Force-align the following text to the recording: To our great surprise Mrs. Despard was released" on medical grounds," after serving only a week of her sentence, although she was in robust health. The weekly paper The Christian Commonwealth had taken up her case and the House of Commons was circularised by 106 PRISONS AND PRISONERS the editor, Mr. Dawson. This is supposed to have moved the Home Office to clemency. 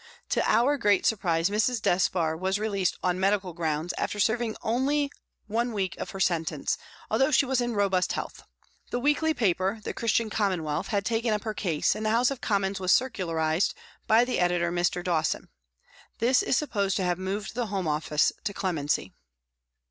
To 0.29 0.41
our 0.49 0.79
great 0.79 1.05
surprise 1.05 1.51
Mrs. 1.51 1.79
Despard 1.79 2.39
was 2.41 2.57
released" 2.57 2.97
on 3.03 3.19
medical 3.19 3.53
grounds," 3.53 3.93
after 3.99 4.19
serving 4.19 4.55
only 4.63 5.11
a 5.47 5.65
week 5.65 5.95
of 5.97 6.09
her 6.09 6.19
sentence, 6.19 6.75
although 7.11 7.29
she 7.29 7.45
was 7.45 7.61
in 7.61 7.75
robust 7.75 8.13
health. 8.13 8.41
The 8.89 8.99
weekly 8.99 9.31
paper 9.35 9.79
The 9.83 9.93
Christian 9.93 10.31
Commonwealth 10.31 10.87
had 10.87 11.05
taken 11.05 11.35
up 11.35 11.43
her 11.43 11.53
case 11.53 11.93
and 11.93 12.03
the 12.07 12.09
House 12.09 12.31
of 12.31 12.41
Commons 12.41 12.79
was 12.79 12.91
circularised 12.91 13.75
by 14.07 14.23
106 14.23 14.23
PRISONS 14.25 14.41
AND 14.41 14.69
PRISONERS 14.73 14.89
the 14.89 15.03
editor, 15.03 15.03
Mr. 15.03 15.03
Dawson. 15.03 15.49
This 16.17 16.41
is 16.41 16.57
supposed 16.57 16.95
to 16.97 17.03
have 17.03 17.19
moved 17.19 17.53
the 17.53 17.67
Home 17.67 17.87
Office 17.87 18.31
to 18.43 18.53
clemency. 18.55 19.13